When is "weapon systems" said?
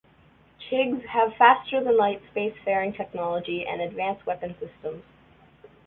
4.25-5.03